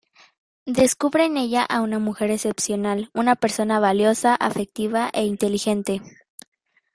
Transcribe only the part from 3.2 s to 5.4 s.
persona valiosa, afectiva e